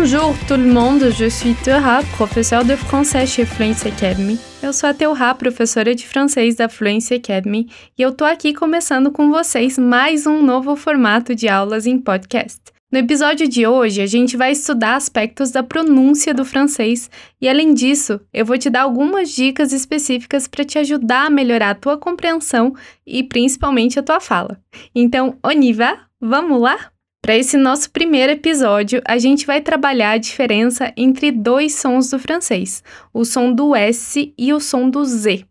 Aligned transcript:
Bonjour 0.00 0.34
tout 0.48 0.56
le 0.56 0.72
monde, 0.72 1.10
je 1.10 1.28
suis 1.28 1.52
Teura, 1.62 2.02
professeur 2.16 2.64
de 2.64 2.74
français 2.74 3.26
chez 3.26 3.44
Fluency 3.44 3.88
Academy. 3.88 4.38
Eu 4.62 4.72
sou 4.72 4.88
a 4.88 4.94
Teura, 4.94 5.34
professora 5.34 5.94
de 5.94 6.06
francês 6.06 6.56
da 6.56 6.70
Fluency 6.70 7.12
Academy, 7.12 7.68
e 7.98 8.00
eu 8.00 8.10
tô 8.10 8.24
aqui 8.24 8.54
começando 8.54 9.10
com 9.10 9.30
vocês 9.30 9.76
mais 9.76 10.26
um 10.26 10.42
novo 10.42 10.74
formato 10.74 11.34
de 11.34 11.48
aulas 11.48 11.86
em 11.86 11.98
podcast. 11.98 12.58
No 12.90 12.98
episódio 12.98 13.46
de 13.46 13.66
hoje, 13.66 14.00
a 14.00 14.06
gente 14.06 14.38
vai 14.38 14.52
estudar 14.52 14.94
aspectos 14.94 15.50
da 15.50 15.62
pronúncia 15.62 16.32
do 16.32 16.46
francês 16.46 17.10
e, 17.38 17.46
além 17.46 17.74
disso, 17.74 18.18
eu 18.32 18.46
vou 18.46 18.56
te 18.56 18.70
dar 18.70 18.84
algumas 18.84 19.30
dicas 19.30 19.70
específicas 19.70 20.48
para 20.48 20.64
te 20.64 20.78
ajudar 20.78 21.26
a 21.26 21.30
melhorar 21.30 21.70
a 21.70 21.74
tua 21.74 21.98
compreensão 21.98 22.74
e 23.06 23.22
principalmente 23.22 23.98
a 23.98 24.02
tua 24.02 24.18
fala. 24.18 24.58
Então, 24.94 25.36
on 25.44 25.60
y 25.60 25.74
va? 25.74 25.98
Vamos 26.18 26.58
lá? 26.58 26.90
Para 27.22 27.36
esse 27.36 27.56
nosso 27.56 27.90
primeiro 27.90 28.32
episódio, 28.32 29.02
a 29.04 29.18
gente 29.18 29.46
vai 29.46 29.60
trabalhar 29.60 30.12
a 30.12 30.18
diferença 30.18 30.92
entre 30.96 31.30
dois 31.30 31.74
sons 31.74 32.10
do 32.10 32.18
francês, 32.18 32.82
o 33.12 33.24
som 33.24 33.52
do 33.52 33.74
S 33.76 34.32
e 34.36 34.52
o 34.52 34.58
som 34.58 34.88
do 34.88 35.04
Z. 35.04 35.44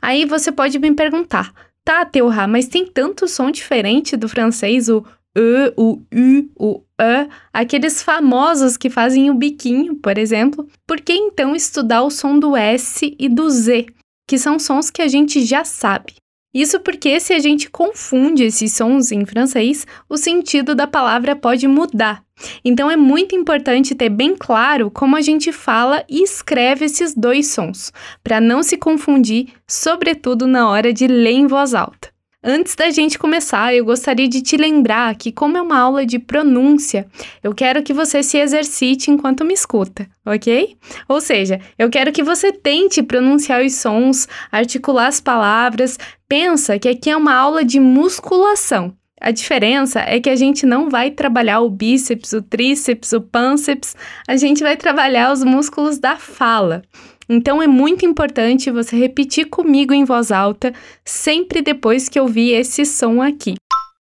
Aí 0.00 0.26
você 0.26 0.52
pode 0.52 0.78
me 0.78 0.92
perguntar, 0.92 1.52
tá, 1.82 2.04
Teorra, 2.04 2.46
mas 2.46 2.68
tem 2.68 2.86
tanto 2.86 3.26
som 3.26 3.50
diferente 3.50 4.16
do 4.16 4.28
francês, 4.28 4.88
o 4.88 5.04
E, 5.36 5.72
o 5.76 6.02
U, 6.14 6.50
o 6.56 6.82
E, 7.00 7.28
aqueles 7.52 8.02
famosos 8.02 8.76
que 8.76 8.90
fazem 8.90 9.30
o 9.30 9.34
biquinho, 9.34 9.96
por 9.96 10.18
exemplo, 10.18 10.68
por 10.86 11.00
que 11.00 11.12
então 11.12 11.56
estudar 11.56 12.02
o 12.02 12.10
som 12.10 12.38
do 12.38 12.54
S 12.54 13.16
e 13.18 13.28
do 13.28 13.50
Z, 13.50 13.86
que 14.28 14.38
são 14.38 14.58
sons 14.58 14.90
que 14.90 15.02
a 15.02 15.08
gente 15.08 15.44
já 15.44 15.64
sabe? 15.64 16.14
Isso 16.54 16.78
porque, 16.78 17.18
se 17.18 17.32
a 17.32 17.40
gente 17.40 17.68
confunde 17.68 18.44
esses 18.44 18.72
sons 18.72 19.10
em 19.10 19.26
francês, 19.26 19.84
o 20.08 20.16
sentido 20.16 20.72
da 20.72 20.86
palavra 20.86 21.34
pode 21.34 21.66
mudar. 21.66 22.22
Então, 22.64 22.88
é 22.88 22.96
muito 22.96 23.34
importante 23.34 23.94
ter 23.94 24.08
bem 24.08 24.36
claro 24.38 24.88
como 24.88 25.16
a 25.16 25.20
gente 25.20 25.50
fala 25.50 26.04
e 26.08 26.22
escreve 26.22 26.84
esses 26.84 27.12
dois 27.12 27.48
sons, 27.48 27.92
para 28.22 28.40
não 28.40 28.62
se 28.62 28.76
confundir, 28.76 29.48
sobretudo 29.66 30.46
na 30.46 30.68
hora 30.68 30.92
de 30.92 31.08
ler 31.08 31.32
em 31.32 31.48
voz 31.48 31.74
alta. 31.74 32.13
Antes 32.46 32.74
da 32.74 32.90
gente 32.90 33.18
começar, 33.18 33.74
eu 33.74 33.86
gostaria 33.86 34.28
de 34.28 34.42
te 34.42 34.54
lembrar 34.58 35.14
que, 35.14 35.32
como 35.32 35.56
é 35.56 35.62
uma 35.62 35.78
aula 35.78 36.04
de 36.04 36.18
pronúncia, 36.18 37.06
eu 37.42 37.54
quero 37.54 37.82
que 37.82 37.94
você 37.94 38.22
se 38.22 38.36
exercite 38.36 39.10
enquanto 39.10 39.46
me 39.46 39.54
escuta, 39.54 40.06
ok? 40.26 40.76
Ou 41.08 41.22
seja, 41.22 41.58
eu 41.78 41.88
quero 41.88 42.12
que 42.12 42.22
você 42.22 42.52
tente 42.52 43.02
pronunciar 43.02 43.64
os 43.64 43.76
sons, 43.76 44.28
articular 44.52 45.06
as 45.06 45.22
palavras. 45.22 45.98
Pensa 46.28 46.78
que 46.78 46.86
aqui 46.86 47.08
é 47.08 47.16
uma 47.16 47.34
aula 47.34 47.64
de 47.64 47.80
musculação. 47.80 48.94
A 49.18 49.30
diferença 49.30 50.00
é 50.00 50.20
que 50.20 50.28
a 50.28 50.36
gente 50.36 50.66
não 50.66 50.90
vai 50.90 51.10
trabalhar 51.10 51.60
o 51.60 51.70
bíceps, 51.70 52.34
o 52.34 52.42
tríceps, 52.42 53.12
o 53.14 53.22
pânceps, 53.22 53.96
a 54.28 54.36
gente 54.36 54.62
vai 54.62 54.76
trabalhar 54.76 55.32
os 55.32 55.42
músculos 55.42 55.98
da 55.98 56.16
fala. 56.16 56.82
Então 57.28 57.62
é 57.62 57.66
muito 57.66 58.04
importante 58.04 58.70
você 58.70 58.96
repetir 58.96 59.46
comigo 59.46 59.92
em 59.94 60.04
voz 60.04 60.30
alta 60.30 60.72
sempre 61.04 61.62
depois 61.62 62.08
que 62.08 62.20
ouvir 62.20 62.52
esse 62.52 62.84
som 62.84 63.22
aqui. 63.22 63.54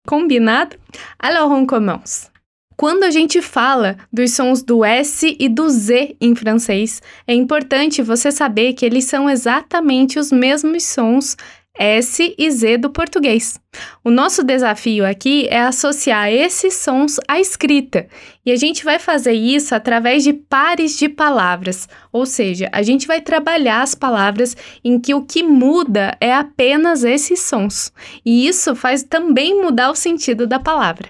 Combinado? 0.08 0.76
Alors 1.20 1.52
on 1.52 1.66
commence. 1.66 2.32
Quando 2.76 3.04
a 3.04 3.12
gente 3.12 3.44
fala 3.44 3.96
dos 4.12 4.32
sons 4.32 4.64
do 4.64 4.84
S 4.84 5.38
e 5.40 5.48
do 5.48 5.70
Z 5.70 6.16
em 6.20 6.34
francês, 6.34 7.00
é 7.28 7.34
importante 7.36 8.02
você 8.02 8.32
saber 8.32 8.74
que 8.74 8.84
eles 8.84 9.06
são 9.06 9.30
exatamente 9.30 10.18
os 10.18 10.32
mesmos 10.32 10.84
sons 10.86 11.38
S 11.78 12.36
e 12.38 12.52
Z 12.52 12.78
do 12.78 12.90
português. 12.90 13.60
O 14.04 14.12
nosso 14.12 14.44
desafio 14.44 15.06
aqui 15.06 15.48
é 15.50 15.62
associar 15.62 16.30
esses 16.30 16.76
sons 16.76 17.18
à 17.28 17.40
escrita, 17.40 18.08
e 18.46 18.52
a 18.52 18.56
gente 18.56 18.84
vai 18.84 19.00
fazer 19.00 19.34
isso 19.34 19.74
através 19.74 20.24
de 20.24 20.34
pares 20.34 20.98
de 20.98 21.08
palavras, 21.08 21.88
ou 22.12 22.26
seja, 22.26 22.70
a 22.72 22.82
gente 22.82 23.08
vai 23.08 23.22
trabalhar 23.22 23.82
as 23.82 23.96
palavras 23.96 24.56
em 24.84 25.00
que 25.00 25.14
o 25.14 25.24
que 25.24 25.42
muda 25.42 26.16
é 26.20 26.34
apenas 26.34 27.04
esses 27.04 27.40
sons, 27.40 27.92
e 28.26 28.48
isso 28.48 28.76
faz 28.76 29.04
também 29.04 29.62
mudar 29.62 29.90
o 29.92 29.96
sentido 29.96 30.46
da 30.46 30.60
palavra. 30.60 31.10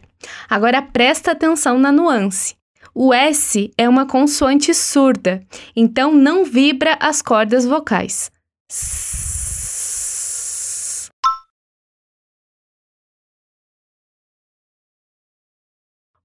Agora 0.50 0.82
presta 0.82 1.32
atenção 1.32 1.80
na 1.80 1.92
nuance. 1.92 2.56
O 2.94 3.14
S 3.14 3.72
é 3.78 3.90
uma 3.90 4.06
consoante 4.06 4.74
surda, 4.74 5.42
então 5.76 6.14
não 6.14 6.46
vibra 6.46 6.98
as 7.00 7.22
cordas 7.22 7.66
vocais. 7.66 8.30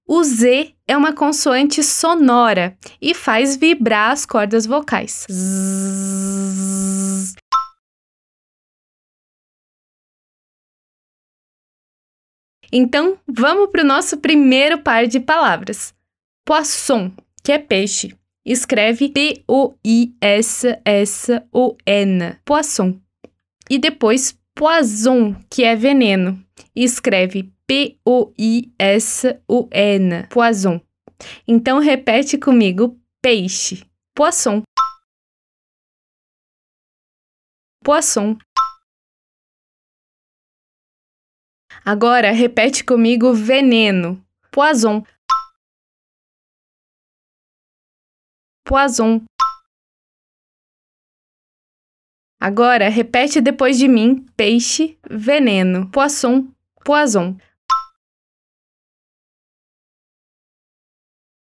O 0.09 0.23
Z 0.23 0.73
é 0.87 0.95
uma 0.95 1.11
consoante 1.11 1.83
sonora 1.83 2.77
e 3.01 3.13
faz 3.13 3.57
vibrar 3.57 4.11
as 4.11 4.25
cordas 4.25 4.65
vocais. 4.65 5.25
Então, 12.71 13.19
vamos 13.27 13.69
para 13.69 13.83
o 13.83 13.87
nosso 13.87 14.17
primeiro 14.17 14.81
par 14.81 15.07
de 15.07 15.19
palavras. 15.19 15.93
Poisson, 16.45 17.11
que 17.43 17.51
é 17.51 17.59
peixe. 17.59 18.15
Escreve 18.45 19.09
P-O-I-S-S-O-N. 19.09 19.75
Poisson. 22.45 22.97
E 23.69 23.77
depois 23.77 24.39
poison, 24.55 25.35
que 25.49 25.65
é 25.65 25.75
veneno. 25.75 26.41
Escreve 26.73 27.51
P-O-I-S-O-N. 27.67 28.77
Poison. 30.29 30.81
Então 31.47 31.79
repete 31.79 32.37
comigo: 32.37 32.97
peixe. 33.21 33.85
Poisson. 34.15 34.63
Poisson. 37.83 38.37
Agora 41.83 42.31
repete 42.31 42.83
comigo: 42.83 43.33
veneno. 43.33 44.25
Poison. 44.51 45.03
Poison. 48.65 49.25
Agora 52.39 52.87
repete 52.89 53.41
depois 53.41 53.77
de 53.77 53.87
mim: 53.87 54.25
peixe, 54.37 54.97
veneno. 55.09 55.89
Poisson, 55.91 56.53
poison. 56.85 57.37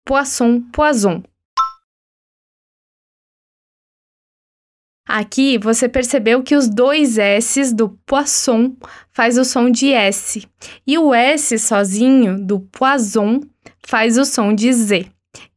Poisson, 0.06 0.62
poison. 0.72 1.24
Aqui 5.08 5.58
você 5.58 5.88
percebeu 5.88 6.42
que 6.42 6.56
os 6.56 6.70
dois 6.70 7.18
S's 7.18 7.74
do 7.74 7.90
poisson 8.06 8.76
faz 9.12 9.38
o 9.38 9.46
som 9.46 9.70
de 9.70 9.92
S 9.92 10.48
e 10.88 10.98
o 10.98 11.14
S 11.14 11.60
sozinho 11.60 12.40
do 12.40 12.62
poison 12.62 13.42
faz 13.86 14.18
o 14.18 14.26
som 14.26 14.54
de 14.54 14.72
Z. 14.72 15.06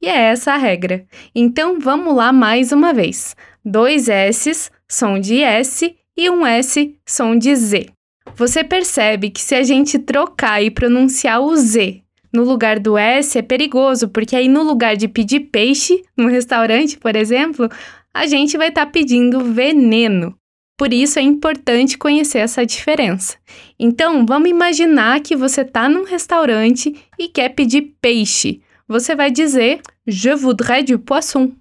E 0.03 0.09
é 0.09 0.31
essa 0.31 0.53
a 0.53 0.57
regra. 0.57 1.07
Então 1.34 1.78
vamos 1.78 2.15
lá 2.15 2.33
mais 2.33 2.73
uma 2.73 2.93
vez. 2.93 3.37
Dois 3.65 4.09
S's, 4.09 4.71
som 4.89 5.19
de 5.19 5.43
S 5.43 5.97
e 6.17 6.31
um 6.31 6.47
S, 6.47 6.97
som 7.07 7.37
de 7.37 7.55
Z. 7.55 7.87
Você 8.34 8.63
percebe 8.65 9.31
que 9.31 9.41
se 9.41 9.55
a 9.55 9.63
gente 9.63 9.99
trocar 9.99 10.63
e 10.63 10.71
pronunciar 10.71 11.41
o 11.41 11.57
Z 11.57 12.03
no 12.37 12.45
lugar 12.45 12.79
do 12.79 12.99
S 12.99 13.39
é 13.39 13.43
perigoso, 13.43 14.09
porque 14.11 14.37
aí 14.37 14.47
no 14.47 14.63
lugar 14.63 14.95
de 14.95 15.09
pedir 15.09 15.41
peixe, 15.41 16.05
no 16.15 16.29
restaurante, 16.29 16.99
por 16.99 17.17
exemplo, 17.17 17.67
a 18.13 18.27
gente 18.27 18.59
vai 18.59 18.69
estar 18.69 18.85
tá 18.85 18.93
pedindo 18.93 19.41
veneno. 19.41 20.39
Por 20.77 20.93
isso 20.93 21.19
é 21.19 21.23
importante 21.23 21.97
conhecer 21.97 22.39
essa 22.41 22.67
diferença. 22.67 23.39
Então, 23.78 24.27
vamos 24.27 24.51
imaginar 24.51 25.21
que 25.21 25.34
você 25.34 25.63
está 25.63 25.89
num 25.89 26.05
restaurante 26.05 26.95
e 27.19 27.28
quer 27.28 27.49
pedir 27.49 27.97
peixe. 28.03 28.60
Você 28.87 29.16
vai 29.16 29.31
dizer 29.31 29.81
Je 30.07 30.34
voudrais 30.34 30.84
du 30.84 30.99
poisson. 30.99 31.53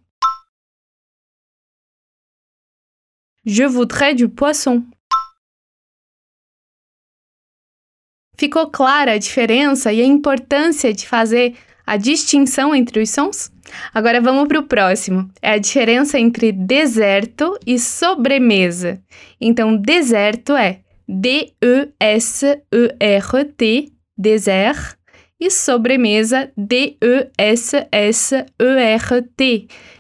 Je 3.46 3.66
voudrais 3.66 4.18
du 4.18 4.28
poisson. 4.28 4.84
Ficou 8.38 8.68
clara 8.68 9.14
a 9.14 9.18
diferença 9.18 9.92
e 9.94 10.02
a 10.02 10.06
importância 10.06 10.94
de 10.94 11.08
fazer 11.08 11.56
a 11.86 11.98
distinção 11.98 12.74
entre 12.74 13.02
os 13.02 13.10
sons? 13.10 13.52
Agora 13.94 14.20
vamos 14.22 14.48
para 14.48 14.60
o 14.60 14.64
próximo. 14.64 15.30
É 15.42 15.52
a 15.52 15.58
diferença 15.58 16.20
entre 16.20 16.52
deserto 16.52 17.58
e 17.66 17.80
sobremesa. 17.80 19.02
Então, 19.40 19.76
deserto 19.76 20.54
é 20.54 20.82
D-E-S-E-R-T, 21.08 21.92
desert, 24.18 24.96
e 25.40 25.52
sobremesa 25.52 26.52
D-E-S-S-E-R-T, 26.58 27.28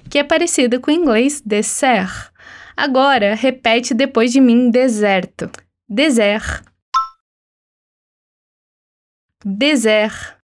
que 0.10 0.18
é 0.18 0.24
parecido 0.24 0.80
com 0.80 0.90
o 0.90 0.94
inglês 0.94 1.42
dessert. 1.46 2.32
Agora, 2.76 3.36
repete 3.36 3.94
depois 3.94 4.32
de 4.32 4.42
mim 4.42 4.70
deserto. 4.70 5.50
Desert 5.88 6.64
désert 9.46 10.40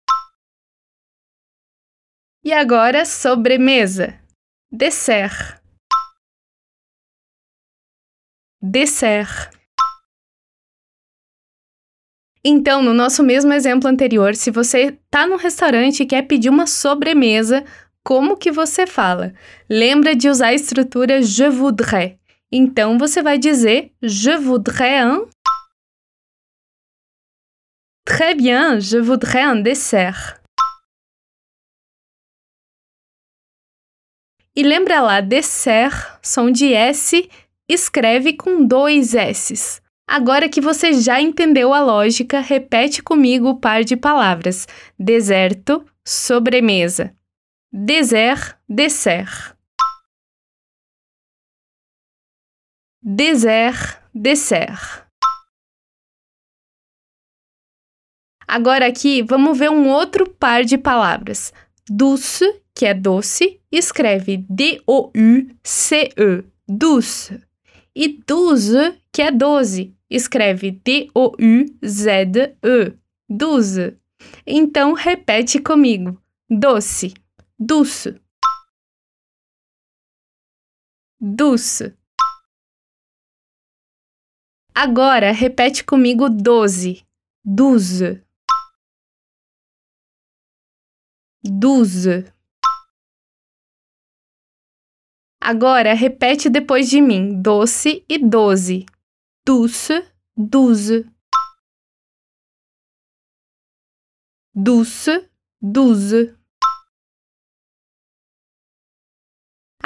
E 2.44 2.52
agora, 2.52 3.06
sobremesa. 3.06 4.20
Dessert. 4.70 5.58
Dessert. 8.60 9.50
Então, 12.44 12.82
no 12.82 12.92
nosso 12.92 13.22
mesmo 13.22 13.54
exemplo 13.54 13.88
anterior, 13.88 14.34
se 14.34 14.50
você 14.50 14.88
está 14.88 15.26
num 15.26 15.36
restaurante 15.36 16.02
e 16.02 16.06
quer 16.06 16.26
pedir 16.26 16.50
uma 16.50 16.66
sobremesa, 16.66 17.64
como 18.04 18.36
que 18.36 18.50
você 18.50 18.86
fala? 18.86 19.32
Lembra 19.68 20.14
de 20.14 20.28
usar 20.28 20.48
a 20.48 20.54
estrutura 20.54 21.22
je 21.22 21.48
voudrais. 21.48 22.18
Então, 22.52 22.98
você 22.98 23.22
vai 23.22 23.38
dizer 23.38 23.94
je 24.02 24.36
voudrais 24.36 25.06
un 25.06 25.29
Très 28.04 28.34
bien, 28.34 28.80
je 28.80 28.98
voudrais 28.98 29.44
un 29.44 29.62
dessert. 29.62 30.40
E 34.56 34.62
lembra 34.62 35.00
lá, 35.00 35.20
dessert, 35.20 36.18
som 36.22 36.50
de 36.50 36.72
S, 36.74 37.28
escreve 37.68 38.36
com 38.36 38.66
dois 38.66 39.14
S's. 39.14 39.80
Agora 40.06 40.48
que 40.48 40.60
você 40.60 40.92
já 40.92 41.20
entendeu 41.20 41.72
a 41.72 41.80
lógica, 41.80 42.40
repete 42.40 43.00
comigo 43.00 43.48
o 43.48 43.60
par 43.60 43.84
de 43.84 43.96
palavras: 43.96 44.66
deserto, 44.98 45.84
sobremesa. 46.04 47.14
Dessert, 47.72 48.58
dessert. 48.68 49.56
Dessert, 53.00 54.02
dessert. 54.12 55.09
Agora 58.50 58.88
aqui 58.88 59.22
vamos 59.22 59.56
ver 59.56 59.70
um 59.70 59.88
outro 59.88 60.28
par 60.28 60.64
de 60.64 60.76
palavras. 60.76 61.52
Douce, 61.88 62.60
que 62.74 62.84
é 62.84 62.92
doce, 62.92 63.60
escreve 63.70 64.38
D-O-U-C-E, 64.38 65.14
douce. 66.66 67.40
E 67.94 68.08
douze, 68.08 68.98
que 69.12 69.22
é 69.22 69.30
doze, 69.30 69.96
escreve 70.10 70.72
D-O-U-Z-E, 70.72 71.38
douze. 73.28 73.96
Então 74.44 74.94
repete 74.94 75.60
comigo: 75.60 76.20
doce, 76.50 77.14
douce. 77.56 78.20
Douce. 81.20 81.94
Agora 84.74 85.30
repete 85.30 85.84
comigo 85.84 86.28
doze, 86.28 87.06
douze. 87.44 88.20
Douze. 91.42 92.32
Agora 95.40 95.94
repete 95.94 96.50
depois 96.50 96.88
de 96.88 97.00
mim: 97.00 97.40
doce 97.40 98.04
e 98.08 98.18
doze. 98.18 98.84
Douce, 99.46 100.06
douze. 100.36 101.06
Douce, 104.54 105.30
douze. 105.62 106.39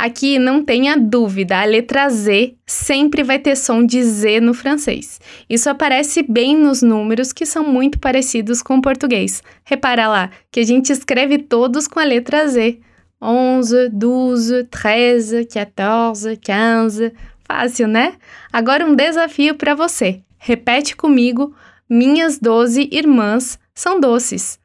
Aqui 0.04 0.38
não 0.38 0.62
tenha 0.62 0.98
dúvida, 0.98 1.62
a 1.62 1.64
letra 1.64 2.10
Z 2.10 2.54
sempre 2.66 3.22
vai 3.22 3.38
ter 3.38 3.56
som 3.56 3.82
de 3.82 4.02
Z 4.02 4.38
no 4.38 4.52
francês. 4.52 5.18
Isso 5.48 5.70
aparece 5.70 6.22
bem 6.22 6.54
nos 6.54 6.82
números 6.82 7.32
que 7.32 7.46
são 7.46 7.64
muito 7.66 7.98
parecidos 7.98 8.60
com 8.60 8.76
o 8.76 8.82
português. 8.82 9.42
Repara 9.64 10.06
lá 10.06 10.30
que 10.52 10.60
a 10.60 10.62
gente 10.62 10.92
escreve 10.92 11.38
todos 11.38 11.88
com 11.88 12.00
a 12.00 12.04
letra 12.04 12.46
Z. 12.46 12.80
11, 13.18 13.88
12, 13.88 14.64
13, 14.64 15.46
14, 15.46 16.36
15. 16.36 17.12
Fácil, 17.42 17.88
né? 17.88 18.12
Agora 18.52 18.84
um 18.84 18.94
desafio 18.94 19.54
para 19.54 19.74
você. 19.74 20.20
Repete 20.36 20.94
comigo: 20.94 21.56
Minhas 21.88 22.38
12 22.38 22.90
irmãs 22.92 23.58
são 23.74 23.98
doces. 23.98 24.60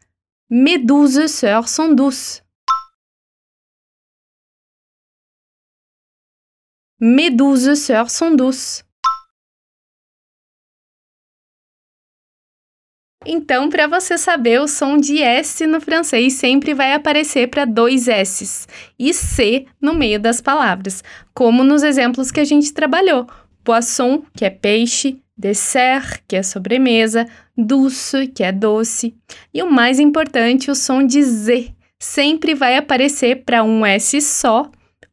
Mes 0.50 0.86
douze 0.86 1.30
sœurs 1.30 1.70
sont 1.70 1.96
douces. 1.96 2.44
Mes 7.02 7.30
douze 7.30 7.78
sœurs 7.78 8.12
sont 8.12 8.36
douces. 8.36 8.84
Então, 13.26 13.70
para 13.70 13.88
você 13.88 14.18
saber, 14.18 14.60
o 14.60 14.68
som 14.68 14.98
de 14.98 15.22
S 15.22 15.66
no 15.66 15.80
francês 15.80 16.34
sempre 16.34 16.74
vai 16.74 16.94
aparecer 16.94 17.48
para 17.48 17.64
dois 17.64 18.10
S's 18.10 18.68
e 18.98 19.14
C 19.14 19.66
no 19.80 19.94
meio 19.94 20.20
das 20.20 20.42
palavras, 20.42 21.02
como 21.34 21.64
nos 21.64 21.84
exemplos 21.84 22.32
que 22.32 22.40
a 22.42 22.46
gente 22.46 22.74
trabalhou. 22.74 23.26
Poisson, 23.64 24.24
que 24.36 24.44
é 24.44 24.50
peixe, 24.50 25.22
dessert, 25.38 26.22
que 26.28 26.36
é 26.36 26.44
sobremesa, 26.44 27.26
douce, 27.58 28.28
que 28.28 28.44
é 28.44 28.52
doce. 28.52 29.16
E 29.54 29.64
o 29.64 29.72
mais 29.72 30.00
importante, 30.02 30.70
o 30.70 30.76
som 30.76 31.06
de 31.06 31.24
Z 31.24 31.74
sempre 31.98 32.54
vai 32.54 32.76
aparecer 32.76 33.46
para 33.46 33.64
um 33.64 33.86
S 33.86 34.20
só 34.22 34.70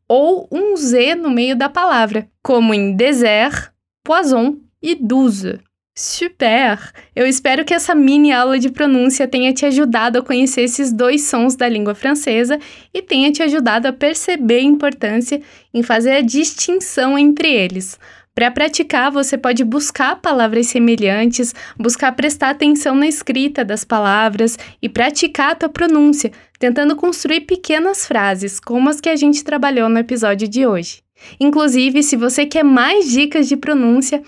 ou 0.08 0.48
um 0.50 0.76
Z 0.76 1.14
no 1.14 1.30
meio 1.30 1.56
da 1.56 1.68
palavra, 1.68 2.28
como 2.42 2.72
em 2.72 2.94
dessert, 2.94 3.70
poison 4.04 4.56
e 4.82 4.94
douze. 4.94 5.60
Super! 5.98 6.78
Eu 7.14 7.26
espero 7.26 7.64
que 7.64 7.72
essa 7.72 7.94
mini 7.94 8.30
aula 8.30 8.58
de 8.58 8.68
pronúncia 8.68 9.26
tenha 9.26 9.54
te 9.54 9.64
ajudado 9.64 10.18
a 10.18 10.22
conhecer 10.22 10.60
esses 10.60 10.92
dois 10.92 11.22
sons 11.22 11.56
da 11.56 11.66
língua 11.66 11.94
francesa 11.94 12.58
e 12.92 13.00
tenha 13.00 13.32
te 13.32 13.42
ajudado 13.42 13.88
a 13.88 13.94
perceber 13.94 14.58
a 14.58 14.62
importância 14.62 15.40
em 15.72 15.82
fazer 15.82 16.12
a 16.12 16.20
distinção 16.20 17.18
entre 17.18 17.50
eles. 17.50 17.98
Para 18.36 18.50
praticar, 18.50 19.10
você 19.10 19.38
pode 19.38 19.64
buscar 19.64 20.20
palavras 20.20 20.66
semelhantes, 20.66 21.54
buscar 21.74 22.12
prestar 22.12 22.50
atenção 22.50 22.94
na 22.94 23.06
escrita 23.06 23.64
das 23.64 23.82
palavras 23.82 24.58
e 24.82 24.90
praticar 24.90 25.52
a 25.52 25.54
tua 25.54 25.70
pronúncia, 25.70 26.30
tentando 26.58 26.94
construir 26.94 27.40
pequenas 27.40 28.06
frases, 28.06 28.60
como 28.60 28.90
as 28.90 29.00
que 29.00 29.08
a 29.08 29.16
gente 29.16 29.42
trabalhou 29.42 29.88
no 29.88 29.98
episódio 29.98 30.46
de 30.46 30.66
hoje. 30.66 30.98
Inclusive, 31.40 32.02
se 32.02 32.14
você 32.14 32.44
quer 32.44 32.62
mais 32.62 33.10
dicas 33.10 33.48
de 33.48 33.56
pronúncia, 33.56 34.22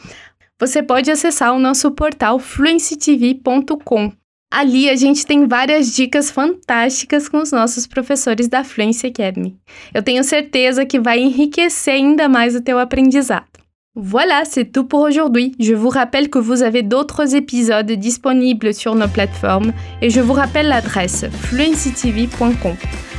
você 0.58 0.82
pode 0.82 1.10
acessar 1.10 1.54
o 1.54 1.58
nosso 1.58 1.90
portal 1.90 2.38
fluencytv.com. 2.38 4.10
Ali 4.50 4.88
a 4.88 4.96
gente 4.96 5.26
tem 5.26 5.46
várias 5.46 5.94
dicas 5.94 6.30
fantásticas 6.30 7.28
com 7.28 7.36
os 7.36 7.52
nossos 7.52 7.86
professores 7.86 8.48
da 8.48 8.64
Fluency 8.64 9.08
Academy. 9.08 9.54
Eu 9.92 10.02
tenho 10.02 10.24
certeza 10.24 10.86
que 10.86 10.98
vai 10.98 11.18
enriquecer 11.18 11.92
ainda 11.92 12.26
mais 12.26 12.56
o 12.56 12.62
teu 12.62 12.78
aprendizado. 12.78 13.57
Voilà, 14.00 14.42
c'est 14.44 14.70
tout 14.70 14.84
pour 14.84 15.00
aujourd'hui. 15.00 15.56
Je 15.58 15.74
vous 15.74 15.88
rappelle 15.88 16.30
que 16.30 16.38
vous 16.38 16.62
avez 16.62 16.84
d'autres 16.84 17.34
épisodes 17.34 17.90
disponibles 17.90 18.72
sur 18.72 18.94
nos 18.94 19.08
plateformes 19.08 19.72
et 20.00 20.08
je 20.08 20.20
vous 20.20 20.34
rappelle 20.34 20.68
l'adresse 20.68 21.26
fluencytv.com. 21.28 22.76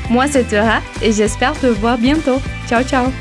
Moi, 0.10 0.28
c'est 0.28 0.48
Tera 0.48 0.80
et 1.02 1.12
j'espère 1.12 1.60
te 1.60 1.68
voir 1.68 1.98
bientôt. 1.98 2.40
Ciao, 2.70 2.84
ciao 2.84 3.12